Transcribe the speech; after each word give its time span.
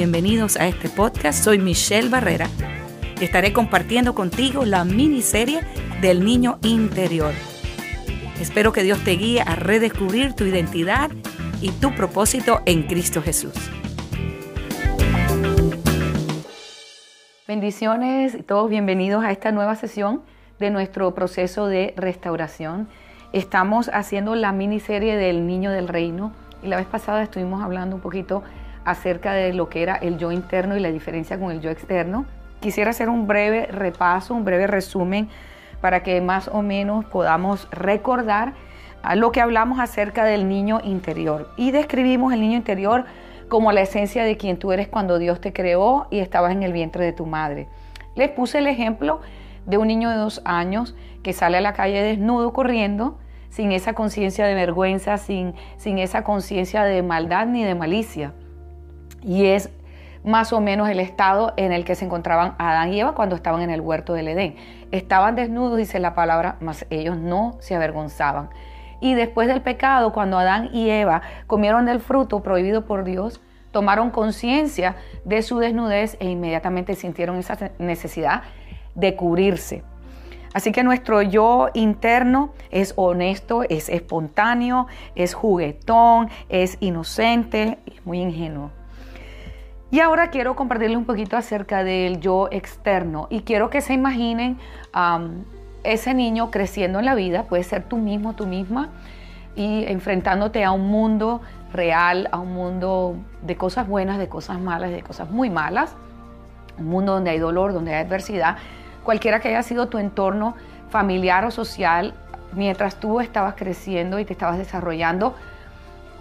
bienvenidos 0.00 0.56
a 0.56 0.66
este 0.66 0.88
podcast. 0.88 1.44
Soy 1.44 1.58
Michelle 1.58 2.08
Barrera 2.08 2.48
y 3.20 3.24
estaré 3.24 3.52
compartiendo 3.52 4.14
contigo 4.14 4.64
la 4.64 4.82
miniserie 4.82 5.60
del 6.00 6.24
niño 6.24 6.58
interior. 6.62 7.34
Espero 8.40 8.72
que 8.72 8.82
Dios 8.82 9.04
te 9.04 9.10
guíe 9.10 9.42
a 9.42 9.56
redescubrir 9.56 10.32
tu 10.32 10.44
identidad 10.44 11.10
y 11.60 11.72
tu 11.72 11.94
propósito 11.94 12.62
en 12.64 12.84
Cristo 12.84 13.20
Jesús. 13.20 13.52
Bendiciones 17.46 18.34
y 18.34 18.42
todos 18.42 18.70
bienvenidos 18.70 19.22
a 19.22 19.32
esta 19.32 19.52
nueva 19.52 19.76
sesión 19.76 20.22
de 20.58 20.70
nuestro 20.70 21.14
proceso 21.14 21.66
de 21.66 21.92
restauración. 21.98 22.88
Estamos 23.34 23.90
haciendo 23.92 24.34
la 24.34 24.52
miniserie 24.52 25.16
del 25.16 25.46
Niño 25.46 25.70
del 25.70 25.88
Reino 25.88 26.32
y 26.62 26.68
la 26.68 26.78
vez 26.78 26.86
pasada 26.86 27.22
estuvimos 27.22 27.62
hablando 27.62 27.96
un 27.96 28.02
poquito 28.02 28.42
acerca 28.84 29.32
de 29.32 29.52
lo 29.52 29.68
que 29.68 29.82
era 29.82 29.96
el 29.96 30.18
yo 30.18 30.32
interno 30.32 30.76
y 30.76 30.80
la 30.80 30.90
diferencia 30.90 31.38
con 31.38 31.50
el 31.50 31.60
yo 31.60 31.70
externo. 31.70 32.26
Quisiera 32.60 32.90
hacer 32.90 33.08
un 33.08 33.26
breve 33.26 33.66
repaso, 33.66 34.34
un 34.34 34.44
breve 34.44 34.66
resumen 34.66 35.28
para 35.80 36.02
que 36.02 36.20
más 36.20 36.48
o 36.48 36.62
menos 36.62 37.04
podamos 37.06 37.68
recordar 37.70 38.54
lo 39.14 39.32
que 39.32 39.40
hablamos 39.40 39.80
acerca 39.80 40.24
del 40.24 40.48
niño 40.48 40.80
interior. 40.84 41.50
Y 41.56 41.70
describimos 41.70 42.32
el 42.32 42.40
niño 42.40 42.56
interior 42.56 43.06
como 43.48 43.72
la 43.72 43.80
esencia 43.80 44.24
de 44.24 44.36
quien 44.36 44.58
tú 44.58 44.72
eres 44.72 44.88
cuando 44.88 45.18
Dios 45.18 45.40
te 45.40 45.52
creó 45.52 46.06
y 46.10 46.20
estabas 46.20 46.52
en 46.52 46.62
el 46.62 46.72
vientre 46.72 47.04
de 47.04 47.12
tu 47.12 47.26
madre. 47.26 47.66
Les 48.14 48.30
puse 48.30 48.58
el 48.58 48.66
ejemplo 48.66 49.20
de 49.66 49.78
un 49.78 49.88
niño 49.88 50.10
de 50.10 50.16
dos 50.16 50.42
años 50.44 50.94
que 51.22 51.32
sale 51.32 51.58
a 51.58 51.60
la 51.60 51.72
calle 51.72 52.02
desnudo 52.02 52.52
corriendo, 52.52 53.18
sin 53.48 53.72
esa 53.72 53.94
conciencia 53.94 54.46
de 54.46 54.54
vergüenza, 54.54 55.18
sin, 55.18 55.54
sin 55.76 55.98
esa 55.98 56.22
conciencia 56.22 56.84
de 56.84 57.02
maldad 57.02 57.46
ni 57.46 57.64
de 57.64 57.74
malicia. 57.74 58.32
Y 59.22 59.46
es 59.46 59.70
más 60.24 60.52
o 60.52 60.60
menos 60.60 60.88
el 60.88 61.00
estado 61.00 61.54
en 61.56 61.72
el 61.72 61.84
que 61.84 61.94
se 61.94 62.04
encontraban 62.04 62.54
Adán 62.58 62.92
y 62.92 63.00
Eva 63.00 63.14
cuando 63.14 63.36
estaban 63.36 63.62
en 63.62 63.70
el 63.70 63.80
huerto 63.80 64.12
del 64.12 64.28
Edén. 64.28 64.56
Estaban 64.90 65.34
desnudos, 65.34 65.78
dice 65.78 65.98
la 65.98 66.14
palabra, 66.14 66.56
mas 66.60 66.86
ellos 66.90 67.16
no 67.16 67.56
se 67.60 67.74
avergonzaban. 67.74 68.50
Y 69.00 69.14
después 69.14 69.48
del 69.48 69.62
pecado, 69.62 70.12
cuando 70.12 70.38
Adán 70.38 70.70
y 70.72 70.90
Eva 70.90 71.22
comieron 71.46 71.86
del 71.86 72.00
fruto 72.00 72.42
prohibido 72.42 72.84
por 72.84 73.04
Dios, 73.04 73.40
tomaron 73.70 74.10
conciencia 74.10 74.96
de 75.24 75.42
su 75.42 75.58
desnudez 75.58 76.16
e 76.20 76.28
inmediatamente 76.28 76.94
sintieron 76.96 77.36
esa 77.36 77.70
necesidad 77.78 78.42
de 78.94 79.16
cubrirse. 79.16 79.84
Así 80.52 80.72
que 80.72 80.82
nuestro 80.82 81.22
yo 81.22 81.68
interno 81.74 82.52
es 82.70 82.92
honesto, 82.96 83.62
es 83.68 83.88
espontáneo, 83.88 84.88
es 85.14 85.32
juguetón, 85.32 86.28
es 86.48 86.76
inocente, 86.80 87.78
es 87.86 88.04
muy 88.04 88.20
ingenuo. 88.20 88.79
Y 89.90 90.00
ahora 90.00 90.30
quiero 90.30 90.54
compartirles 90.54 90.96
un 90.96 91.04
poquito 91.04 91.36
acerca 91.36 91.82
del 91.82 92.20
yo 92.20 92.48
externo. 92.52 93.26
Y 93.28 93.40
quiero 93.40 93.70
que 93.70 93.80
se 93.80 93.92
imaginen 93.92 94.58
ese 95.82 96.14
niño 96.14 96.50
creciendo 96.50 97.00
en 97.00 97.06
la 97.06 97.14
vida, 97.14 97.44
puede 97.44 97.64
ser 97.64 97.82
tú 97.84 97.96
mismo, 97.96 98.34
tú 98.34 98.46
misma, 98.46 98.90
y 99.56 99.84
enfrentándote 99.86 100.62
a 100.64 100.70
un 100.70 100.88
mundo 100.88 101.40
real, 101.72 102.28
a 102.32 102.38
un 102.38 102.52
mundo 102.52 103.16
de 103.42 103.56
cosas 103.56 103.88
buenas, 103.88 104.18
de 104.18 104.28
cosas 104.28 104.60
malas, 104.60 104.90
de 104.90 105.02
cosas 105.02 105.30
muy 105.30 105.50
malas, 105.50 105.96
un 106.78 106.88
mundo 106.88 107.14
donde 107.14 107.30
hay 107.30 107.38
dolor, 107.38 107.72
donde 107.72 107.94
hay 107.94 108.04
adversidad, 108.04 108.56
cualquiera 109.02 109.40
que 109.40 109.48
haya 109.48 109.62
sido 109.62 109.88
tu 109.88 109.98
entorno 109.98 110.54
familiar 110.88 111.44
o 111.44 111.50
social, 111.50 112.14
mientras 112.52 112.96
tú 112.96 113.20
estabas 113.20 113.54
creciendo 113.54 114.18
y 114.18 114.24
te 114.24 114.32
estabas 114.32 114.58
desarrollando, 114.58 115.34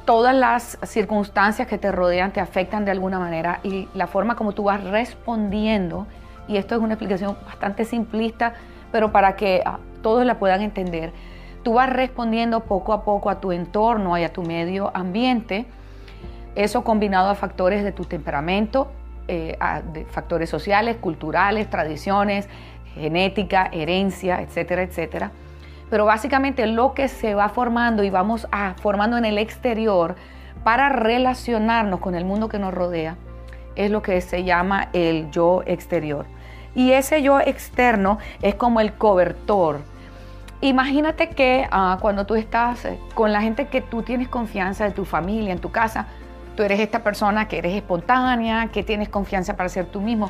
todas 0.10 0.34
las 0.34 0.80
circunstancias 0.82 1.68
que 1.68 1.78
te 1.78 1.92
rodean 1.92 2.34
te 2.34 2.40
afectan 2.40 2.84
de 2.84 2.90
alguna 2.90 3.20
manera 3.20 3.60
y 3.62 3.88
la 3.94 4.08
forma 4.08 4.36
como 4.36 4.54
tú 4.54 4.64
vas 4.64 4.84
respondiendo, 4.84 6.08
y 6.48 6.58
esto 6.58 6.74
es 6.74 6.82
una 6.82 6.96
explicación 6.96 7.38
bastante 7.46 7.86
simplista, 7.86 8.56
pero 8.92 9.12
para 9.12 9.36
que 9.36 9.62
ah, 9.64 9.78
todos 10.02 10.26
la 10.26 10.40
puedan 10.40 10.62
entender, 10.62 11.14
tú 11.62 11.74
vas 11.74 11.92
respondiendo 11.92 12.62
poco 12.62 12.94
a 12.94 13.04
poco 13.04 13.30
a 13.30 13.40
tu 13.40 13.52
entorno 13.52 14.18
y 14.18 14.24
a 14.24 14.34
tu 14.34 14.42
medio 14.42 14.90
ambiente, 14.96 15.68
eso 16.56 16.84
combinado 16.84 17.30
a 17.30 17.36
factores 17.36 17.84
de 17.84 17.92
tu 17.92 18.04
temperamento, 18.04 18.92
eh, 19.28 19.58
a 19.60 19.84
factores 20.08 20.50
sociales, 20.50 20.98
culturales, 21.00 21.70
tradiciones, 21.70 22.50
genética, 22.96 23.70
herencia, 23.72 24.42
etcétera, 24.42 24.82
etcétera 24.82 25.32
pero 25.90 26.06
básicamente 26.06 26.66
lo 26.68 26.94
que 26.94 27.08
se 27.08 27.36
va 27.36 27.50
formando 27.50 28.04
y 28.04 28.10
vamos 28.10 28.48
a, 28.52 28.76
formando 28.82 29.18
en 29.18 29.26
el 29.26 29.38
exterior 29.38 30.16
para 30.64 30.90
relacionarnos 30.90 32.00
con 32.00 32.16
el 32.16 32.26
mundo 32.26 32.50
que 32.50 32.60
nos 32.60 32.74
rodea 32.74 33.16
es 33.76 33.92
lo 33.92 34.02
que 34.02 34.20
se 34.22 34.44
llama 34.44 34.90
el 34.94 35.32
yo 35.32 35.64
exterior. 35.66 36.26
Y 36.76 36.92
ese 36.92 37.22
yo 37.22 37.40
externo 37.40 38.20
es 38.42 38.56
como 38.56 38.82
el 38.82 38.94
cobertor. 38.94 39.80
Imagínate 40.62 41.30
que 41.30 41.68
ah, 41.72 41.98
cuando 42.02 42.26
tú 42.26 42.36
estás 42.36 42.88
con 43.16 43.32
la 43.32 43.42
gente 43.42 43.68
que 43.68 43.82
tú 43.82 44.04
tienes 44.04 44.28
confianza 44.28 44.84
de 44.84 44.92
tu 44.92 45.06
familia, 45.06 45.54
en 45.54 45.60
tu 45.60 45.72
casa, 45.72 46.08
tú 46.56 46.64
eres 46.64 46.82
esta 46.82 47.04
persona 47.04 47.48
que 47.48 47.58
eres 47.58 47.74
espontánea, 47.74 48.68
que 48.68 48.84
tienes 48.84 49.08
confianza 49.08 49.56
para 49.56 49.70
ser 49.70 49.86
tú 49.86 50.02
mismo, 50.02 50.30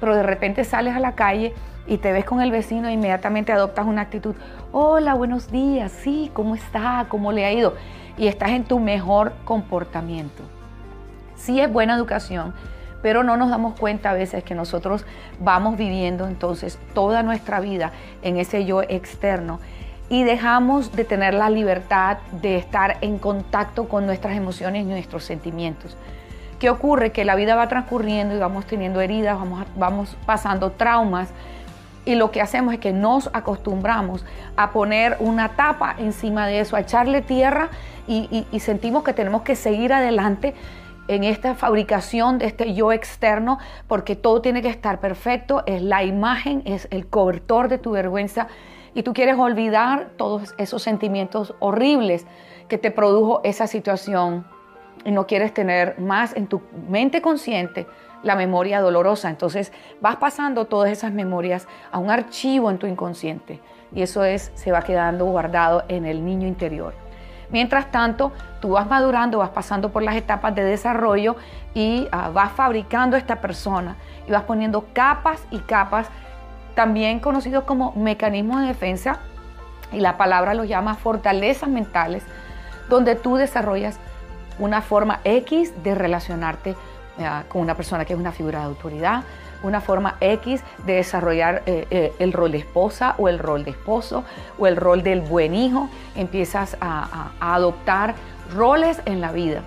pero 0.00 0.16
de 0.16 0.22
repente 0.22 0.64
sales 0.64 0.94
a 0.94 1.00
la 1.00 1.14
calle 1.14 1.54
y 1.86 1.98
te 1.98 2.12
ves 2.12 2.24
con 2.24 2.40
el 2.40 2.50
vecino 2.50 2.88
e 2.88 2.92
inmediatamente 2.92 3.52
adoptas 3.52 3.86
una 3.86 4.02
actitud, 4.02 4.34
hola, 4.72 5.14
buenos 5.14 5.50
días, 5.50 5.92
sí, 5.92 6.30
¿cómo 6.32 6.54
está? 6.54 7.06
¿Cómo 7.08 7.32
le 7.32 7.44
ha 7.44 7.52
ido? 7.52 7.74
Y 8.18 8.26
estás 8.26 8.50
en 8.50 8.64
tu 8.64 8.78
mejor 8.78 9.32
comportamiento. 9.44 10.42
Sí 11.36 11.60
es 11.60 11.72
buena 11.72 11.94
educación, 11.94 12.54
pero 13.02 13.22
no 13.22 13.36
nos 13.36 13.50
damos 13.50 13.78
cuenta 13.78 14.10
a 14.10 14.14
veces 14.14 14.42
que 14.42 14.54
nosotros 14.54 15.04
vamos 15.38 15.76
viviendo 15.76 16.26
entonces 16.26 16.78
toda 16.94 17.22
nuestra 17.22 17.60
vida 17.60 17.92
en 18.22 18.38
ese 18.38 18.64
yo 18.64 18.82
externo 18.82 19.60
y 20.08 20.24
dejamos 20.24 20.92
de 20.92 21.04
tener 21.04 21.34
la 21.34 21.50
libertad 21.50 22.18
de 22.40 22.56
estar 22.56 22.98
en 23.00 23.18
contacto 23.18 23.88
con 23.88 24.06
nuestras 24.06 24.36
emociones 24.36 24.82
y 24.82 24.86
nuestros 24.86 25.24
sentimientos. 25.24 25.96
¿Qué 26.58 26.70
ocurre? 26.70 27.12
Que 27.12 27.24
la 27.24 27.34
vida 27.34 27.54
va 27.54 27.68
transcurriendo 27.68 28.34
y 28.34 28.38
vamos 28.38 28.66
teniendo 28.66 29.00
heridas, 29.00 29.38
vamos, 29.38 29.66
vamos 29.76 30.16
pasando 30.26 30.70
traumas 30.72 31.30
y 32.06 32.14
lo 32.14 32.30
que 32.30 32.40
hacemos 32.40 32.72
es 32.72 32.80
que 32.80 32.92
nos 32.92 33.28
acostumbramos 33.34 34.24
a 34.56 34.70
poner 34.70 35.16
una 35.18 35.50
tapa 35.50 35.96
encima 35.98 36.46
de 36.46 36.60
eso, 36.60 36.76
a 36.76 36.80
echarle 36.80 37.20
tierra 37.20 37.68
y, 38.06 38.46
sentimos 38.60 39.02
que 39.02 39.12
tenemos 39.12 39.42
que 39.42 39.56
seguir 39.56 39.92
adelante 39.92 40.54
en 41.08 41.24
esta 41.24 41.56
fabricación 41.56 42.38
de 42.38 42.46
este 42.46 42.72
yo 42.74 42.92
externo, 42.92 43.58
porque 43.88 44.16
todo 44.16 44.40
tiene 44.40 44.62
que 44.62 44.68
estar 44.68 45.00
perfecto, 45.00 45.64
es 45.66 45.82
la 45.82 46.04
imagen, 46.04 46.62
es 46.64 46.88
el 46.90 47.06
cobertor 47.06 47.68
de 47.68 47.78
tu 47.78 47.92
vergüenza, 47.92 48.46
y 48.94 49.02
tú 49.02 49.12
quieres 49.12 49.36
olvidar 49.38 50.10
todos 50.16 50.54
esos 50.58 50.82
sentimientos 50.82 51.54
horribles 51.58 52.26
que 52.68 52.78
te 52.78 52.90
produjo 52.90 53.40
esa 53.44 53.66
situación, 53.66 54.46
y 55.06 55.12
no 55.12 55.26
quieres 55.26 55.54
tener 55.54 55.98
más 56.00 56.36
en 56.36 56.48
tu 56.48 56.60
mente 56.88 57.22
consciente 57.22 57.86
la 58.24 58.34
memoria 58.34 58.80
dolorosa. 58.80 59.30
Entonces 59.30 59.72
vas 60.00 60.16
pasando 60.16 60.66
todas 60.66 60.90
esas 60.90 61.12
memorias 61.12 61.68
a 61.92 61.98
un 61.98 62.10
archivo 62.10 62.70
en 62.70 62.78
tu 62.78 62.86
inconsciente 62.86 63.60
y 63.94 64.02
eso 64.02 64.24
es, 64.24 64.50
se 64.54 64.72
va 64.72 64.82
quedando 64.82 65.24
guardado 65.24 65.84
en 65.88 66.04
el 66.04 66.24
niño 66.24 66.48
interior. 66.48 66.92
Mientras 67.50 67.92
tanto, 67.92 68.32
tú 68.60 68.70
vas 68.70 68.88
madurando, 68.88 69.38
vas 69.38 69.50
pasando 69.50 69.92
por 69.92 70.02
las 70.02 70.16
etapas 70.16 70.52
de 70.56 70.64
desarrollo 70.64 71.36
y 71.72 72.08
ah, 72.10 72.30
vas 72.30 72.50
fabricando 72.50 73.16
esta 73.16 73.40
persona 73.40 73.96
y 74.26 74.32
vas 74.32 74.42
poniendo 74.42 74.86
capas 74.92 75.46
y 75.52 75.60
capas, 75.60 76.08
también 76.74 77.20
conocidos 77.20 77.62
como 77.62 77.92
mecanismos 77.92 78.62
de 78.62 78.66
defensa, 78.66 79.20
y 79.92 80.00
la 80.00 80.16
palabra 80.16 80.54
lo 80.54 80.64
llama 80.64 80.96
fortalezas 80.96 81.68
mentales, 81.68 82.24
donde 82.88 83.14
tú 83.14 83.36
desarrollas 83.36 84.00
una 84.58 84.82
forma 84.82 85.20
X 85.24 85.72
de 85.82 85.94
relacionarte 85.94 86.74
con 87.48 87.62
una 87.62 87.74
persona 87.74 88.04
que 88.04 88.12
es 88.12 88.18
una 88.18 88.32
figura 88.32 88.60
de 88.60 88.66
autoridad, 88.66 89.24
una 89.62 89.80
forma 89.80 90.16
X 90.20 90.62
de 90.84 90.94
desarrollar 90.94 91.62
eh, 91.66 91.86
eh, 91.90 92.12
el 92.18 92.32
rol 92.32 92.52
de 92.52 92.58
esposa 92.58 93.14
o 93.18 93.28
el 93.28 93.38
rol 93.38 93.64
de 93.64 93.70
esposo 93.70 94.24
o 94.58 94.66
el 94.66 94.76
rol 94.76 95.02
del 95.02 95.20
buen 95.20 95.54
hijo. 95.54 95.88
Empiezas 96.14 96.76
a, 96.80 97.30
adoptar 97.40 98.14
roles 98.54 99.00
en 99.06 99.20
la 99.20 99.32
vida 99.32 99.62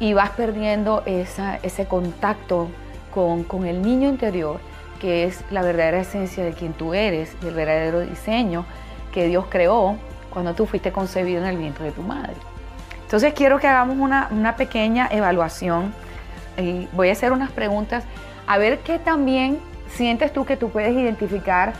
y 0.00 0.12
vas 0.12 0.30
perdiendo 0.30 1.02
ese 1.04 1.86
contacto 1.86 2.68
con, 3.12 3.42
con, 3.44 3.66
el 3.66 3.82
niño 3.82 4.08
interior, 4.08 4.60
que 5.00 5.24
es 5.24 5.44
la 5.50 5.62
verdadera 5.62 6.00
esencia 6.00 6.44
de 6.44 6.52
quien 6.52 6.72
tú 6.72 6.94
eres 6.94 7.36
y 7.42 7.48
el 7.48 7.54
verdadero 7.54 8.00
diseño 8.00 8.64
que 9.12 9.26
Dios 9.26 9.46
creó 9.48 9.96
cuando 10.30 10.54
tú 10.54 10.66
fuiste 10.66 10.92
concebido 10.92 11.42
en 11.42 11.48
el 11.48 11.58
vientre 11.58 11.86
de 11.86 11.92
tu 11.92 12.02
madre. 12.02 12.34
Entonces 13.08 13.32
quiero 13.32 13.58
que 13.58 13.66
hagamos 13.66 13.96
una, 13.96 14.28
una 14.30 14.56
pequeña 14.56 15.08
evaluación 15.10 15.94
y 16.58 16.86
voy 16.92 17.08
a 17.08 17.12
hacer 17.12 17.32
unas 17.32 17.50
preguntas 17.50 18.04
a 18.46 18.58
ver 18.58 18.80
qué 18.80 18.98
también 18.98 19.60
sientes 19.88 20.30
tú 20.30 20.44
que 20.44 20.58
tú 20.58 20.68
puedes 20.68 20.92
identificar 20.92 21.72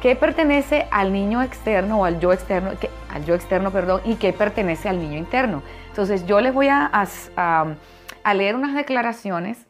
qué 0.00 0.16
pertenece 0.16 0.86
al 0.90 1.12
niño 1.12 1.42
externo 1.42 2.00
o 2.00 2.04
al 2.06 2.20
yo 2.20 2.32
externo, 2.32 2.70
al 3.10 3.24
yo 3.26 3.34
externo, 3.34 3.70
perdón, 3.70 4.00
y 4.06 4.14
qué 4.14 4.32
pertenece 4.32 4.88
al 4.88 4.98
niño 4.98 5.18
interno. 5.18 5.62
Entonces 5.88 6.24
yo 6.24 6.40
les 6.40 6.54
voy 6.54 6.68
a, 6.68 6.90
a 7.36 8.34
leer 8.34 8.56
unas 8.56 8.74
declaraciones 8.74 9.66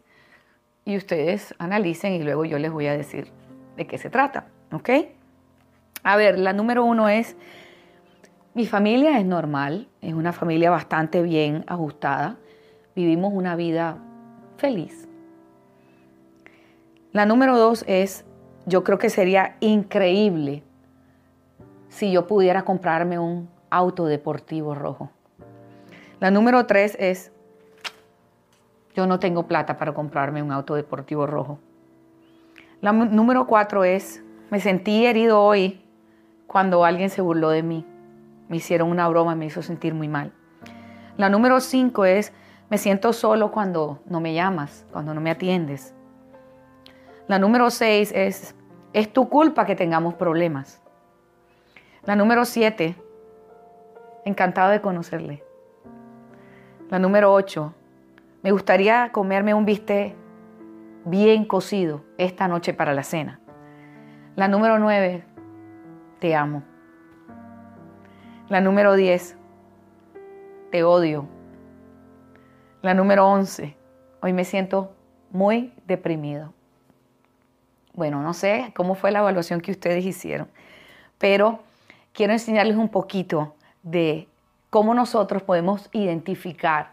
y 0.84 0.96
ustedes 0.96 1.52
analicen 1.58 2.12
y 2.12 2.22
luego 2.22 2.44
yo 2.44 2.60
les 2.60 2.70
voy 2.70 2.86
a 2.86 2.96
decir 2.96 3.32
de 3.76 3.88
qué 3.88 3.98
se 3.98 4.08
trata, 4.08 4.46
¿ok? 4.70 4.90
A 6.04 6.16
ver, 6.16 6.38
la 6.38 6.52
número 6.52 6.84
uno 6.84 7.08
es, 7.08 7.36
mi 8.58 8.66
familia 8.66 9.20
es 9.20 9.24
normal, 9.24 9.86
es 10.00 10.14
una 10.14 10.32
familia 10.32 10.68
bastante 10.68 11.22
bien 11.22 11.62
ajustada, 11.68 12.38
vivimos 12.96 13.32
una 13.32 13.54
vida 13.54 13.98
feliz. 14.56 15.08
La 17.12 17.24
número 17.24 17.56
dos 17.56 17.84
es, 17.86 18.24
yo 18.66 18.82
creo 18.82 18.98
que 18.98 19.10
sería 19.10 19.56
increíble 19.60 20.64
si 21.88 22.10
yo 22.10 22.26
pudiera 22.26 22.64
comprarme 22.64 23.20
un 23.20 23.48
auto 23.70 24.06
deportivo 24.06 24.74
rojo. 24.74 25.08
La 26.18 26.32
número 26.32 26.66
tres 26.66 26.96
es, 26.98 27.30
yo 28.92 29.06
no 29.06 29.20
tengo 29.20 29.46
plata 29.46 29.76
para 29.76 29.94
comprarme 29.94 30.42
un 30.42 30.50
auto 30.50 30.74
deportivo 30.74 31.28
rojo. 31.28 31.60
La 32.80 32.90
número 32.90 33.46
cuatro 33.46 33.84
es, 33.84 34.20
me 34.50 34.58
sentí 34.58 35.06
herido 35.06 35.40
hoy 35.40 35.80
cuando 36.48 36.84
alguien 36.84 37.08
se 37.08 37.22
burló 37.22 37.50
de 37.50 37.62
mí. 37.62 37.86
Me 38.48 38.56
hicieron 38.56 38.90
una 38.90 39.08
broma, 39.08 39.34
me 39.34 39.46
hizo 39.46 39.62
sentir 39.62 39.94
muy 39.94 40.08
mal. 40.08 40.32
La 41.16 41.28
número 41.28 41.60
cinco 41.60 42.04
es, 42.04 42.32
me 42.70 42.78
siento 42.78 43.12
solo 43.12 43.50
cuando 43.50 44.00
no 44.06 44.20
me 44.20 44.34
llamas, 44.34 44.86
cuando 44.92 45.14
no 45.14 45.20
me 45.20 45.30
atiendes. 45.30 45.94
La 47.26 47.38
número 47.38 47.70
seis 47.70 48.12
es, 48.14 48.54
es 48.92 49.12
tu 49.12 49.28
culpa 49.28 49.66
que 49.66 49.76
tengamos 49.76 50.14
problemas. 50.14 50.82
La 52.04 52.16
número 52.16 52.44
siete, 52.44 52.96
encantado 54.24 54.70
de 54.70 54.80
conocerle. 54.80 55.44
La 56.88 56.98
número 56.98 57.32
ocho, 57.32 57.74
me 58.42 58.50
gustaría 58.50 59.10
comerme 59.12 59.52
un 59.52 59.66
bistec 59.66 60.14
bien 61.04 61.44
cocido 61.44 62.04
esta 62.16 62.48
noche 62.48 62.72
para 62.72 62.94
la 62.94 63.02
cena. 63.02 63.40
La 64.36 64.48
número 64.48 64.78
nueve, 64.78 65.24
te 66.18 66.34
amo. 66.34 66.62
La 68.48 68.62
número 68.62 68.94
diez, 68.94 69.36
te 70.70 70.82
odio. 70.82 71.28
La 72.80 72.94
número 72.94 73.28
once, 73.28 73.76
hoy 74.22 74.32
me 74.32 74.46
siento 74.46 74.94
muy 75.30 75.74
deprimido. 75.86 76.54
Bueno, 77.92 78.22
no 78.22 78.32
sé 78.32 78.72
cómo 78.74 78.94
fue 78.94 79.10
la 79.10 79.18
evaluación 79.18 79.60
que 79.60 79.70
ustedes 79.70 80.02
hicieron, 80.06 80.48
pero 81.18 81.58
quiero 82.14 82.32
enseñarles 82.32 82.78
un 82.78 82.88
poquito 82.88 83.54
de 83.82 84.28
cómo 84.70 84.94
nosotros 84.94 85.42
podemos 85.42 85.90
identificar 85.92 86.92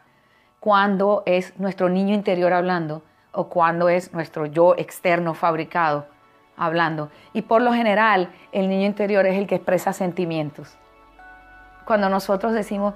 cuándo 0.60 1.24
es 1.26 1.58
nuestro 1.58 1.88
niño 1.88 2.14
interior 2.14 2.52
hablando 2.52 3.02
o 3.32 3.48
cuándo 3.48 3.88
es 3.88 4.12
nuestro 4.12 4.46
yo 4.46 4.76
externo 4.76 5.34
fabricado 5.34 6.06
hablando. 6.58 7.12
Y 7.32 7.44
por 7.44 7.62
lo 7.62 7.72
general, 7.72 8.30
el 8.52 8.68
niño 8.68 8.88
interior 8.88 9.26
es 9.26 9.38
el 9.38 9.48
que 9.48 9.56
expresa 9.56 9.94
sentimientos. 9.94 10.78
Cuando 11.86 12.10
nosotros 12.10 12.54
decimos, 12.54 12.94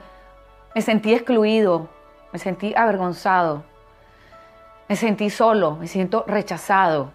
me 0.73 0.81
sentí 0.81 1.13
excluido, 1.13 1.89
me 2.33 2.39
sentí 2.39 2.73
avergonzado, 2.75 3.63
me 4.87 4.95
sentí 4.95 5.29
solo, 5.29 5.75
me 5.75 5.87
siento 5.87 6.25
rechazado. 6.27 7.11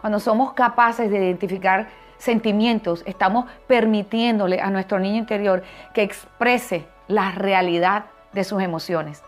Cuando 0.00 0.20
somos 0.20 0.52
capaces 0.52 1.10
de 1.10 1.16
identificar 1.16 1.88
sentimientos, 2.18 3.02
estamos 3.06 3.46
permitiéndole 3.66 4.60
a 4.60 4.70
nuestro 4.70 4.98
niño 4.98 5.16
interior 5.16 5.62
que 5.94 6.02
exprese 6.02 6.86
la 7.08 7.32
realidad 7.32 8.06
de 8.32 8.44
sus 8.44 8.62
emociones. 8.62 9.22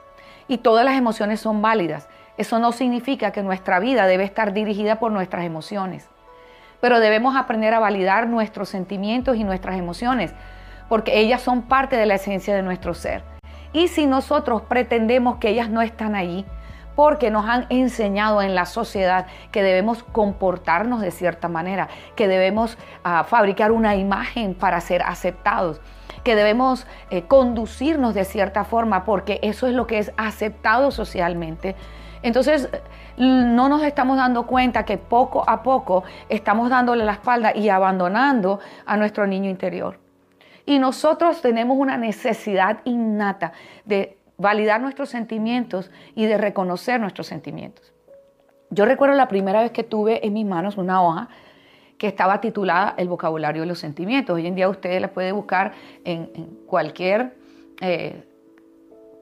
Y 0.47 0.59
todas 0.59 0.85
las 0.85 0.97
emociones 0.97 1.41
son 1.41 1.63
válidas. 1.63 2.09
Eso 2.37 2.59
no 2.59 2.73
significa 2.73 3.33
que 3.33 3.43
nuestra 3.43 3.81
vida 3.81 4.07
debe 4.07 4.25
estar 4.25 4.53
dirigida 4.53 4.99
por 4.99 5.13
nuestras 5.13 5.45
emociones. 5.45 6.09
Pero 6.81 7.01
debemos 7.01 7.37
aprender 7.37 7.75
a 7.75 7.81
validar 7.81 8.29
nuestros 8.29 8.69
sentimientos 8.69 9.37
y 9.37 9.45
nuestras 9.45 9.77
emociones, 9.77 10.33
porque 10.89 11.19
ellas 11.19 11.43
son 11.43 11.63
parte 11.63 11.97
de 11.97 12.07
la 12.07 12.15
esencia 12.15 12.55
de 12.55 12.63
nuestro 12.63 12.95
ser. 12.95 13.23
Y 13.73 13.89
si 13.89 14.07
nosotros 14.07 14.63
pretendemos 14.63 15.37
que 15.37 15.51
ellas 15.51 15.69
no 15.69 15.83
están 15.83 16.15
allí, 16.15 16.47
porque 16.99 17.31
nos 17.31 17.47
han 17.47 17.67
enseñado 17.69 18.43
en 18.43 18.57
la 18.57 18.67
sociedad 18.67 19.27
que 19.53 19.63
debemos 19.63 20.03
comportarnos 20.03 21.01
de 21.01 21.13
cierta 21.13 21.47
manera, 21.47 21.89
que 22.17 22.27
debemos 22.27 22.77
ah, 23.05 23.23
fabricar 23.23 23.71
una 23.71 23.95
imagen 23.95 24.53
para 24.55 24.81
ser 24.81 25.03
aceptados, 25.03 25.81
que 26.25 26.35
debemos 26.35 26.89
eh, 27.11 27.23
conducirnos 27.23 28.15
de 28.15 28.25
cierta 28.25 28.65
forma 28.65 29.05
porque 29.05 29.39
eso 29.45 29.69
es 29.69 29.75
lo 29.75 29.87
que 29.87 29.99
es 29.99 30.11
aceptado 30.17 30.91
socialmente. 30.91 31.77
Entonces, 32.23 32.69
no 33.17 33.69
nos 33.69 33.85
estamos 33.85 34.17
dando 34.17 34.49
cuenta 34.49 34.85
que 34.85 34.99
poco 34.99 35.49
a 35.49 35.63
poco 35.63 36.03
estamos 36.29 36.69
dándole 36.69 37.05
la 37.05 37.13
espalda 37.13 37.55
y 37.55 37.69
abandonando 37.69 38.59
a 38.87 38.97
nuestro 38.97 39.25
niño 39.25 39.49
interior. 39.49 40.08
Y 40.69 40.79
nosotros 40.79 41.41
tenemos 41.41 41.79
una 41.79 41.97
necesidad 41.97 42.81
innata 42.85 43.55
de 43.87 44.19
validar 44.37 44.83
nuestros 44.83 45.09
sentimientos 45.09 45.91
y 46.15 46.27
de 46.27 46.37
reconocer 46.37 47.01
nuestros 47.01 47.27
sentimientos. 47.27 47.95
Yo 48.69 48.85
recuerdo 48.85 49.15
la 49.15 49.29
primera 49.29 49.63
vez 49.63 49.71
que 49.71 49.83
tuve 49.83 50.27
en 50.27 50.35
mis 50.35 50.45
manos 50.45 50.77
una 50.77 51.03
hoja 51.03 51.31
que 51.97 52.07
estaba 52.07 52.43
titulada 52.43 52.93
El 52.99 53.09
vocabulario 53.09 53.63
de 53.63 53.67
los 53.67 53.79
sentimientos. 53.79 54.37
Hoy 54.37 54.47
en 54.47 54.57
día 54.57 54.69
usted 54.69 55.01
la 55.01 55.09
puede 55.09 55.33
buscar 55.33 55.73
en, 56.05 56.27
cualquier 56.67 57.35
eh, 57.81 58.23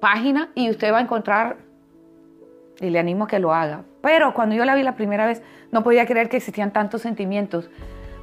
página 0.00 0.50
y 0.56 0.69
usted 0.69 0.92
va 0.92 0.99
a 0.99 1.02
encontrar, 1.02 1.58
y 2.81 2.90
le 2.90 2.99
animo 2.99 3.26
a 3.26 3.28
que 3.28 3.38
lo 3.38 3.54
haga. 3.54 3.84
Pero 4.00 4.34
cuando 4.34 4.56
yo 4.56 4.64
la 4.64 4.75
vi 4.75 4.82
la 4.82 4.96
primera 4.96 5.26
vez, 5.26 5.44
no 5.70 5.84
podía 5.84 6.06
creer 6.06 6.28
que 6.28 6.38
existían 6.38 6.72
tantos 6.72 7.02
sentimientos. 7.02 7.70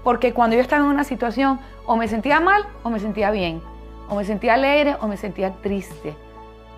Porque 0.04 0.34
cuando 0.34 0.56
yo 0.56 0.62
estaba 0.62 0.84
en 0.84 0.90
una 0.90 1.04
situación, 1.04 1.60
o 1.86 1.96
me 1.96 2.08
sentía 2.08 2.40
mal 2.40 2.66
o 2.84 2.90
me 2.90 3.00
sentía 3.00 3.32
bien, 3.32 3.62
o 4.10 4.16
me 4.16 4.26
sentía 4.26 4.56
alegre 4.56 4.96
o 5.00 5.08
me 5.08 5.18
sentía 5.18 5.54
triste 5.62 6.16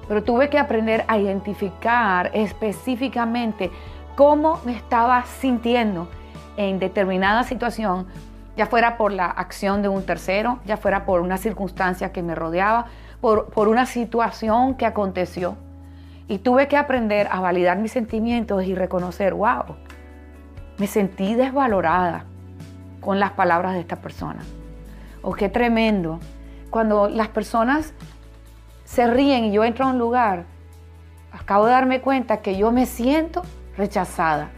pero 0.07 0.24
tuve 0.24 0.50
que 0.50 0.60
aprender 0.60 1.03
a 1.08 1.17
identificar 1.17 2.32
específicamente 2.34 3.72
cómo 4.15 4.60
me 4.65 4.75
estaba 4.75 5.24
sintiendo 5.25 6.08
en 6.58 6.79
determinada 6.79 7.44
situación, 7.44 8.08
ya 8.55 8.67
fuera 8.67 8.98
por 8.98 9.12
la 9.12 9.25
acción 9.25 9.82
de 9.82 9.89
un 9.89 10.05
tercero, 10.05 10.60
ya 10.65 10.77
fuera 10.77 11.05
por 11.05 11.22
una 11.22 11.38
circunstancia 11.38 12.12
que 12.12 12.24
me 12.24 12.36
rodeaba, 12.36 12.86
por, 13.20 13.50
por 13.50 13.67
una 13.67 13.86
situación 13.86 14.75
que 14.75 14.86
aconteció. 14.86 15.58
Y 16.27 16.39
tuve 16.39 16.67
que 16.67 16.77
aprender 16.77 17.27
a 17.29 17.39
validar 17.39 17.77
mis 17.77 17.91
sentimientos 17.91 18.63
y 18.63 18.74
reconocer, 18.74 19.34
wow, 19.34 19.75
me 20.77 20.88
sentí 20.88 21.36
desvalorada 21.36 22.25
con 23.05 23.19
las 23.19 23.33
palabras 23.33 23.74
de 23.74 23.81
esta 23.81 23.97
persona. 23.97 24.41
O 25.21 25.29
oh, 25.29 25.33
qué 25.33 25.47
tremendo. 25.47 26.19
Cuando 26.71 27.07
las 27.07 27.27
personas 27.27 27.93
se 28.83 29.05
ríen 29.05 29.45
y 29.45 29.51
yo 29.51 29.63
entro 29.63 29.85
a 29.85 29.89
un 29.89 30.00
lugar, 30.00 30.45
acabo 31.31 31.65
de 31.65 31.71
darme 31.71 32.01
cuenta 32.01 32.38
que 32.38 32.57
yo 32.57 32.71
me 32.71 32.88
siento 32.88 33.43
rechazada. 33.77 34.50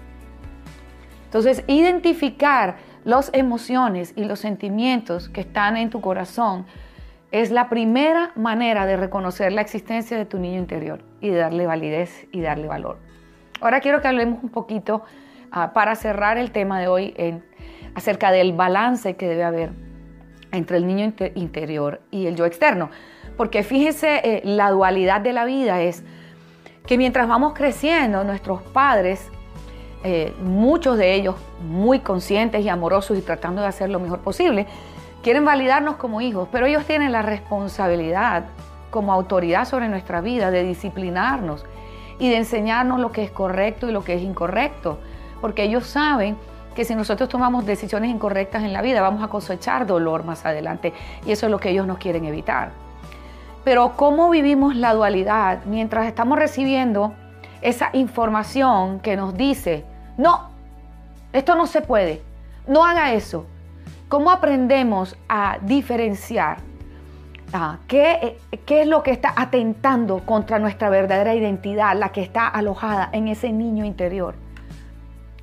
Entonces, 1.26 1.66
identificar 1.68 2.78
las 3.04 3.30
emociones 3.34 4.14
y 4.16 4.24
los 4.24 4.40
sentimientos 4.40 5.28
que 5.28 5.42
están 5.42 5.76
en 5.76 5.90
tu 5.90 6.00
corazón 6.00 6.66
es 7.32 7.52
la 7.52 7.68
primera 7.68 8.32
manera 8.36 8.86
de 8.86 8.96
reconocer 8.96 9.52
la 9.52 9.60
existencia 9.60 10.18
de 10.18 10.26
tu 10.26 10.40
niño 10.40 10.58
interior 10.58 11.04
y 11.20 11.30
de 11.30 11.38
darle 11.38 11.68
validez 11.68 12.28
y 12.32 12.40
darle 12.40 12.68
valor. 12.68 12.98
Ahora 13.60 13.82
quiero 13.82 14.02
que 14.02 14.08
hablemos 14.08 14.42
un 14.42 14.50
poquito 14.50 15.04
ah, 15.52 15.74
para 15.74 15.96
cerrar 15.96 16.38
el 16.38 16.52
tema 16.52 16.80
de 16.80 16.88
hoy 16.88 17.14
en, 17.18 17.44
acerca 17.98 18.32
del 18.32 18.54
balance 18.54 19.16
que 19.16 19.28
debe 19.28 19.44
haber 19.44 19.72
entre 20.52 20.78
el 20.78 20.86
niño 20.86 21.14
interior 21.34 22.00
y 22.12 22.28
el 22.28 22.36
yo 22.36 22.46
externo. 22.46 22.92
Porque 23.36 23.64
fíjese, 23.64 24.22
eh, 24.24 24.42
la 24.44 24.70
dualidad 24.70 25.20
de 25.20 25.34
la 25.34 25.46
vida 25.46 25.82
es 25.82 26.04
que 26.86 26.96
mientras 27.00 27.28
vamos 27.28 27.54
creciendo, 27.56 28.24
nuestros 28.24 28.62
padres, 28.62 29.32
eh, 30.04 30.32
muchos 30.44 31.00
de 31.00 31.16
ellos 31.16 31.36
muy 31.68 32.00
conscientes 32.00 32.64
y 32.64 32.70
amorosos 32.70 33.18
y 33.18 33.22
tratando 33.22 33.64
de 33.64 33.68
hacer 33.68 33.90
lo 33.90 34.00
mejor 34.00 34.20
posible, 34.20 34.68
quieren 35.24 35.44
validarnos 35.44 35.96
como 35.96 36.22
hijos, 36.22 36.48
pero 36.52 36.68
ellos 36.68 36.86
tienen 36.86 37.12
la 37.12 37.24
responsabilidad 37.24 38.46
como 38.92 39.12
autoridad 39.12 39.66
sobre 39.66 39.90
nuestra 39.90 40.22
vida 40.22 40.52
de 40.52 40.62
disciplinarnos 40.62 41.66
y 42.20 42.30
de 42.30 42.38
enseñarnos 42.38 43.00
lo 43.00 43.12
que 43.12 43.24
es 43.24 43.32
correcto 43.32 43.90
y 43.90 43.92
lo 43.92 44.04
que 44.04 44.14
es 44.14 44.22
incorrecto, 44.22 45.00
porque 45.42 45.64
ellos 45.64 45.88
saben 45.88 46.38
que 46.78 46.86
si 46.86 46.94
nosotros 46.94 47.28
tomamos 47.28 47.66
decisiones 47.66 48.12
incorrectas 48.12 48.62
en 48.64 48.72
la 48.72 48.84
vida 48.84 49.02
vamos 49.02 49.24
a 49.24 49.30
cosechar 49.30 49.88
dolor 49.88 50.24
más 50.24 50.46
adelante 50.46 50.94
y 51.26 51.32
eso 51.32 51.48
es 51.48 51.52
lo 51.52 51.60
que 51.60 51.72
ellos 51.72 51.88
nos 51.88 51.98
quieren 51.98 52.24
evitar. 52.26 52.70
Pero 53.64 53.94
¿cómo 53.96 54.30
vivimos 54.30 54.76
la 54.76 54.94
dualidad 54.94 55.66
mientras 55.66 56.06
estamos 56.06 56.38
recibiendo 56.38 57.16
esa 57.64 57.90
información 57.94 59.00
que 59.00 59.18
nos 59.18 59.36
dice, 59.36 59.86
no, 60.18 60.52
esto 61.34 61.56
no 61.56 61.66
se 61.66 61.82
puede, 61.82 62.22
no 62.68 62.86
haga 62.86 63.12
eso? 63.14 63.48
¿Cómo 64.08 64.30
aprendemos 64.30 65.18
a 65.28 65.58
diferenciar 65.64 66.58
¿qué, 67.88 68.38
¿qué 68.68 68.82
es 68.82 68.88
lo 68.88 69.02
que 69.02 69.10
está 69.10 69.34
atentando 69.36 70.20
contra 70.28 70.60
nuestra 70.60 70.92
verdadera 70.92 71.34
identidad, 71.34 71.98
la 71.98 72.10
que 72.10 72.22
está 72.22 72.48
alojada 72.48 73.10
en 73.14 73.30
ese 73.30 73.52
niño 73.52 73.84
interior? 73.84 74.36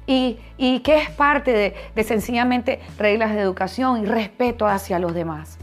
Y, 0.06 0.38
qué 0.84 0.98
es 0.98 1.10
parte 1.10 1.52
de, 1.52 1.74
de 1.94 2.04
sencillamente 2.04 2.80
reglas 2.98 3.32
de 3.34 3.40
educación 3.40 4.02
y 4.02 4.06
respeto 4.06 4.66
hacia 4.66 4.98
los 4.98 5.14
demás. 5.14 5.58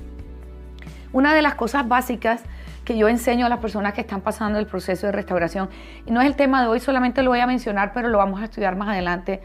Una 1.13 1.35
de 1.35 1.41
las 1.41 1.55
cosas 1.55 1.87
básicas 1.87 2.41
que 2.85 2.97
yo 2.97 3.07
enseño 3.07 3.45
a 3.45 3.49
las 3.49 3.59
personas 3.59 3.93
que 3.93 4.01
están 4.01 4.21
pasando 4.21 4.57
el 4.57 4.65
proceso 4.65 5.05
de 5.05 5.11
restauración, 5.11 5.69
y 6.05 6.11
no 6.11 6.21
es 6.21 6.27
el 6.27 6.35
tema 6.35 6.61
de 6.61 6.67
hoy, 6.67 6.79
solamente 6.79 7.21
lo 7.21 7.29
voy 7.29 7.39
a 7.39 7.47
mencionar, 7.47 7.91
pero 7.93 8.09
lo 8.09 8.17
vamos 8.17 8.41
a 8.41 8.45
estudiar 8.45 8.75
más 8.75 8.89
adelante, 8.89 9.41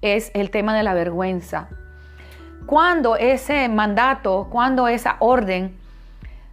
es 0.00 0.32
el 0.34 0.50
tema 0.50 0.76
de 0.76 0.82
la 0.82 0.94
vergüenza. 0.94 1.68
Cuando 2.66 3.16
ese 3.16 3.68
mandato, 3.68 4.48
cuando 4.50 4.88
esa 4.88 5.16
orden 5.20 5.76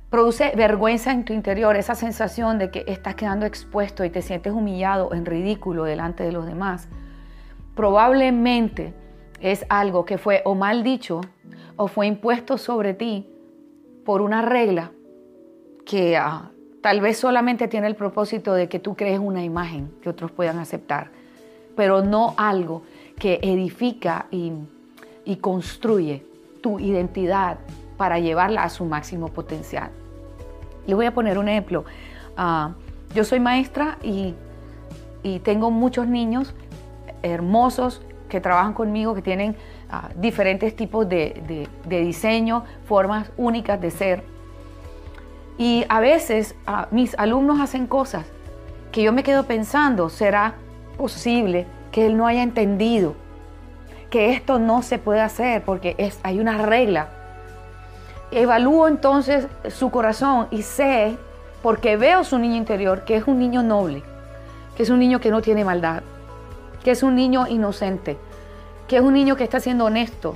produce 0.09 0.53
vergüenza 0.55 1.11
en 1.11 1.23
tu 1.23 1.33
interior, 1.33 1.75
esa 1.75 1.95
sensación 1.95 2.57
de 2.57 2.71
que 2.71 2.83
estás 2.87 3.15
quedando 3.15 3.45
expuesto 3.45 4.03
y 4.03 4.09
te 4.09 4.21
sientes 4.21 4.53
humillado, 4.53 5.13
en 5.13 5.25
ridículo 5.25 5.83
delante 5.83 6.23
de 6.23 6.31
los 6.31 6.45
demás, 6.45 6.87
probablemente 7.75 8.93
es 9.41 9.65
algo 9.69 10.05
que 10.05 10.17
fue 10.17 10.41
o 10.45 10.55
mal 10.55 10.83
dicho 10.83 11.21
o 11.75 11.87
fue 11.87 12.07
impuesto 12.07 12.57
sobre 12.57 12.93
ti 12.93 13.29
por 14.05 14.21
una 14.21 14.41
regla 14.41 14.91
que 15.85 16.17
ah, 16.17 16.51
tal 16.81 17.01
vez 17.01 17.17
solamente 17.17 17.67
tiene 17.67 17.87
el 17.87 17.95
propósito 17.95 18.53
de 18.53 18.67
que 18.67 18.79
tú 18.79 18.95
crees 18.95 19.19
una 19.19 19.43
imagen 19.43 19.91
que 20.01 20.09
otros 20.09 20.31
puedan 20.31 20.59
aceptar, 20.59 21.11
pero 21.75 22.01
no 22.01 22.33
algo 22.37 22.83
que 23.17 23.39
edifica 23.41 24.27
y 24.29 24.51
y 25.29 25.35
construye 25.35 26.25
tu 26.61 26.79
identidad 26.79 27.59
para 27.97 28.17
llevarla 28.17 28.63
a 28.63 28.69
su 28.69 28.83
máximo 28.85 29.27
potencial. 29.27 29.91
Le 30.87 30.95
voy 30.95 31.05
a 31.05 31.13
poner 31.13 31.37
un 31.37 31.47
ejemplo. 31.47 31.85
Ah, 32.35 32.71
yo 33.13 33.23
soy 33.23 33.39
maestra 33.39 33.99
y, 34.01 34.33
tengo 35.43 35.69
muchos 35.69 36.07
niños 36.07 36.55
hermosos 37.23 38.01
que 38.29 38.39
trabajan 38.39 38.73
conmigo, 38.73 39.15
que 39.15 39.21
tienen 39.21 39.55
ah, 39.89 40.09
diferentes 40.15 40.75
tipos 40.75 41.07
de, 41.09 41.67
diseño, 41.87 42.63
formas 42.85 43.31
únicas 43.37 43.81
de 43.81 43.91
ser. 43.91 44.23
Y 45.57 45.85
a 45.89 45.99
veces 45.99 46.55
ah, 46.67 46.87
mis 46.91 47.17
alumnos 47.17 47.59
hacen 47.59 47.87
cosas 47.87 48.25
que 48.91 49.03
yo 49.03 49.13
me 49.13 49.23
quedo 49.23 49.43
pensando, 49.45 50.09
¿será 50.09 50.55
posible 50.97 51.65
que 51.91 52.05
él 52.05 52.17
no 52.17 52.27
haya 52.27 52.43
entendido 52.43 53.15
que 54.09 54.31
esto 54.33 54.59
no 54.59 54.81
se 54.81 54.97
puede 54.97 55.21
hacer 55.21 55.63
porque 55.63 55.95
es, 55.97 56.19
hay 56.23 56.39
una 56.39 56.57
regla. 56.57 57.09
Evalúo 58.31 58.87
entonces 58.87 59.47
su 59.69 59.91
corazón 59.91 60.47
y 60.51 60.63
sé, 60.63 61.17
porque 61.61 61.97
veo 61.97 62.23
su 62.23 62.37
niño 62.37 62.55
interior, 62.55 63.03
que 63.03 63.15
es 63.15 63.27
un 63.27 63.39
niño 63.39 63.63
noble, 63.63 64.03
que 64.75 64.83
es 64.83 64.89
un 64.89 64.99
niño 64.99 65.19
que 65.19 65.31
no 65.31 65.41
tiene 65.41 65.65
maldad, 65.65 66.03
que 66.89 66.93
es 66.93 67.03
un 67.03 67.13
niño 67.13 67.45
inocente, 67.45 68.17
que 68.87 68.95
es 68.95 69.03
un 69.03 69.13
niño 69.13 69.35
que 69.35 69.43
está 69.43 69.59
siendo 69.59 69.85
honesto. 69.85 70.35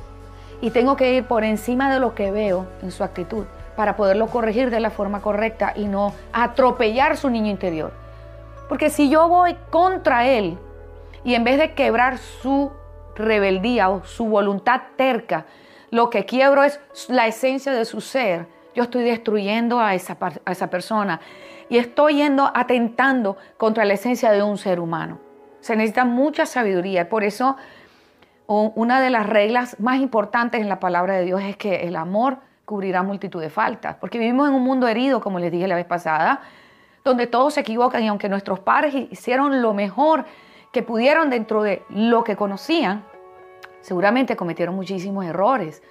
Y 0.62 0.70
tengo 0.70 0.96
que 0.96 1.16
ir 1.16 1.24
por 1.26 1.44
encima 1.44 1.92
de 1.92 2.00
lo 2.00 2.14
que 2.14 2.30
veo 2.30 2.68
en 2.84 2.92
su 2.92 3.04
actitud 3.04 3.46
para 3.76 3.96
poderlo 3.96 4.28
corregir 4.28 4.70
de 4.70 4.80
la 4.80 4.92
forma 4.92 5.20
correcta 5.20 5.74
y 5.76 5.86
no 5.86 6.14
atropellar 6.32 7.18
su 7.18 7.32
niño 7.32 7.50
interior. 7.50 7.92
Porque 8.70 8.92
si 8.92 9.10
yo 9.10 9.28
voy 9.28 9.58
contra 9.72 10.28
él 10.28 10.60
y 11.24 11.34
en 11.34 11.44
vez 11.44 11.58
de 11.58 11.74
quebrar 11.74 12.20
su 12.20 12.72
rebeldía 13.16 13.90
o 13.90 14.04
su 14.06 14.26
voluntad 14.26 14.80
terca, 14.96 15.48
lo 15.90 16.12
que 16.12 16.26
quiebro 16.26 16.64
es 16.64 16.80
la 17.08 17.26
esencia 17.26 17.72
de 17.72 17.84
su 17.84 18.00
ser. 18.00 18.46
Yo 18.76 18.84
estoy 18.84 19.06
destruyendo 19.06 19.80
a 19.80 19.96
esa, 19.96 20.18
a 20.46 20.52
esa 20.52 20.70
persona 20.70 21.20
y 21.68 21.80
estoy 21.80 22.18
yendo 22.18 22.52
atentando 22.54 23.38
contra 23.58 23.86
la 23.86 23.96
esencia 23.96 24.32
de 24.32 24.44
un 24.44 24.60
ser 24.60 24.80
humano. 24.80 25.23
Se 25.64 25.78
necesita 25.78 26.04
mucha 26.04 26.46
sabiduría. 26.46 27.08
Por 27.08 27.24
eso, 27.24 27.56
una 28.48 29.00
de 29.00 29.10
las 29.10 29.26
reglas 29.26 29.80
más 29.80 30.02
importantes 30.02 30.60
en 30.60 30.68
la 30.68 30.82
palabra 30.82 31.14
de 31.14 31.24
Dios 31.24 31.42
es 31.42 31.56
que 31.56 31.88
el 31.88 31.96
amor 31.96 32.40
cubrirá 32.66 33.02
multitud 33.02 33.40
de 33.40 33.50
faltas. 33.50 33.96
Porque 33.96 34.20
vivimos 34.20 34.50
en 34.50 34.56
un 34.56 34.62
mundo 34.62 34.90
herido, 34.90 35.22
como 35.22 35.40
les 35.40 35.54
dije 35.54 35.66
la 35.70 35.78
vez 35.78 35.86
pasada, 35.86 36.42
donde 37.06 37.28
todos 37.28 37.54
se 37.54 37.62
equivocan 37.62 38.04
y 38.04 38.10
aunque 38.10 38.28
nuestros 38.28 38.60
padres 38.60 38.94
hicieron 39.10 39.62
lo 39.62 39.74
mejor 39.74 40.26
que 40.74 40.84
pudieron 40.84 41.30
dentro 41.30 41.64
de 41.64 41.82
lo 41.88 42.26
que 42.26 42.36
conocían, 42.36 43.06
seguramente 43.80 44.36
cometieron 44.36 44.76
muchísimos 44.76 45.24
errores. 45.24 45.82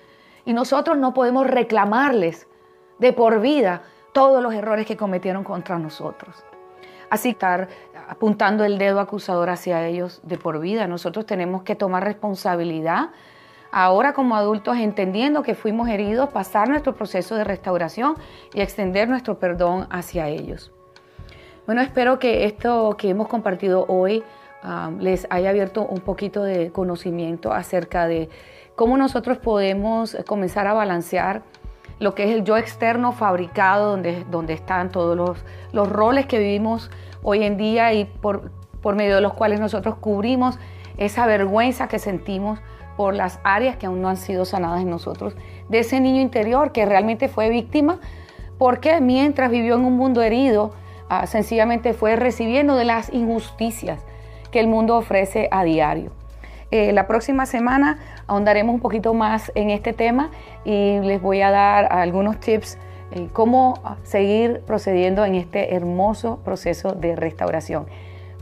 Y 0.45 0.53
nosotros 0.53 0.99
no 0.99 1.15
podemos 1.15 1.47
reclamarles 1.47 2.47
de 2.99 3.15
por 3.15 3.41
vida 3.41 3.81
todos 4.13 4.43
los 4.43 4.53
errores 4.53 4.85
que 4.85 4.99
cometieron 4.99 5.45
contra 5.45 5.79
nosotros. 5.79 6.45
Así 7.09 7.31
estar 7.31 7.69
apuntando 8.09 8.65
el 8.65 8.79
dedo 8.79 9.01
acusador 9.01 9.51
hacia 9.51 9.87
ellos 9.87 10.21
de 10.23 10.39
por 10.39 10.61
vida. 10.61 10.87
Nosotros 10.87 11.27
tenemos 11.27 11.63
que 11.63 11.75
tomar 11.75 12.05
responsabilidad 12.05 13.11
ahora 13.71 14.13
como 14.13 14.37
adultos 14.37 14.77
entendiendo 14.77 15.43
que 15.43 15.55
fuimos 15.55 15.89
heridos, 15.89 16.29
pasar 16.29 16.69
nuestro 16.69 16.95
proceso 16.95 17.37
de 17.37 17.45
restauración 17.45 18.17
y 18.53 18.61
extender 18.61 19.09
nuestro 19.09 19.39
perdón 19.39 19.87
hacia 19.91 20.29
ellos. 20.29 20.73
Bueno, 21.67 21.81
espero 21.81 22.19
que 22.19 22.45
esto 22.45 22.97
que 22.99 23.09
hemos 23.09 23.29
compartido 23.29 23.87
hoy 23.89 24.23
les 25.01 25.27
haya 25.31 25.51
abierto 25.51 25.85
un 25.87 26.01
poquito 26.01 26.43
de 26.45 26.71
conocimiento 26.71 27.53
acerca 27.53 28.07
de 28.07 28.29
cómo 28.77 28.97
nosotros 28.97 29.39
podemos 29.39 30.17
comenzar 30.27 30.67
a 30.67 30.73
balancear 30.73 31.43
lo 32.03 32.17
que 32.17 32.25
es 32.25 32.31
el 32.31 32.43
yo 32.43 32.57
externo 32.57 33.13
fabricado, 33.13 33.91
donde, 33.91 34.25
donde 34.29 34.55
están 34.55 34.91
todos 34.91 35.17
los, 35.17 35.45
los 35.73 35.89
roles 35.89 36.27
que 36.27 36.41
vivimos 36.41 36.91
hoy 37.23 37.45
en 37.45 37.57
día 37.57 37.93
y 37.93 38.07
por, 38.07 38.51
por 38.81 38.97
medio 38.97 39.15
de 39.15 39.21
los 39.21 39.35
cuales 39.35 39.61
nosotros 39.61 39.95
cubrimos 40.01 40.59
esa 40.97 41.27
vergüenza 41.27 41.87
que 41.87 42.01
sentimos 42.01 42.59
por 42.97 43.15
las 43.15 43.39
áreas 43.45 43.77
que 43.77 43.87
aún 43.87 44.03
no 44.03 44.09
han 44.09 44.17
sido 44.17 44.45
sanadas 44.45 44.83
en 44.83 44.91
nosotros, 44.91 45.37
de 45.69 45.79
ese 45.79 46.01
niño 46.01 46.21
interior 46.21 46.73
que 46.73 46.85
realmente 46.85 47.29
fue 47.29 47.49
víctima, 47.49 48.01
porque 48.59 49.01
mientras 49.01 49.53
vivió 49.53 49.77
en 49.77 49.85
un 49.85 49.97
mundo 49.97 50.23
herido, 50.23 50.73
ah, 51.09 51.29
sencillamente 51.29 51.95
fue 51.95 52.17
recibiendo 52.17 52.75
de 52.75 52.85
las 52.85 53.13
injusticias 53.13 54.05
que 54.51 54.59
el 54.59 54.67
mundo 54.67 54.97
ofrece 54.97 55.49
a 55.53 55.63
diario. 55.63 56.11
Eh, 56.73 56.91
la 56.93 57.07
próxima 57.07 57.45
semana 57.45 57.99
ahondaremos 58.27 58.75
un 58.75 58.81
poquito 58.81 59.13
más 59.13 59.53
en 59.55 59.69
este 59.69 59.93
tema 59.93 60.31
y 60.65 61.01
les 61.01 61.21
voy 61.21 61.43
a 61.43 61.51
dar 61.51 61.93
algunos 61.93 62.41
tips 62.41 62.79
en 63.11 63.29
cómo 63.29 63.75
seguir 64.05 64.63
procediendo 64.67 65.27
en 65.27 65.35
este 65.35 65.75
hermoso 65.75 66.39
proceso 66.43 66.93
de 66.93 67.15
restauración. 67.15 67.87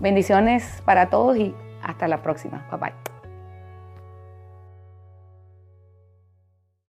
Bendiciones 0.00 0.80
para 0.84 1.10
todos 1.10 1.36
y 1.38 1.56
hasta 1.82 2.06
la 2.06 2.22
próxima. 2.22 2.68
Bye 2.70 2.78
bye. 2.78 3.19